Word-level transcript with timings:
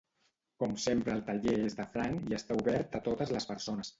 Com 0.63 0.71
sempre 0.85 1.13
el 1.17 1.21
taller 1.27 1.53
és 1.67 1.77
de 1.81 1.85
franc 1.97 2.25
i 2.33 2.37
està 2.39 2.59
obert 2.63 2.99
a 3.01 3.05
totes 3.09 3.37
les 3.37 3.49
persones. 3.53 3.89